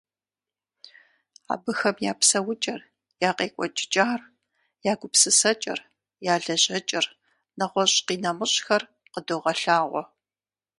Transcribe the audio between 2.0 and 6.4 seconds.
я псэукӀэр, я къекӀуэкӀыкӀар, я гупысэкӀэр, я